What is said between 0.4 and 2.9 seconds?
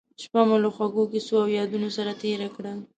مو له خوږو کیسو او یادونو سره تېره کړه.